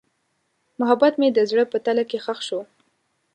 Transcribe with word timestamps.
محبت 0.79 1.13
مې 1.19 1.29
د 1.33 1.39
زړه 1.49 1.63
په 1.71 1.77
تله 1.85 2.03
کې 2.09 2.17
ښخ 2.25 2.39
شو. 2.47 2.59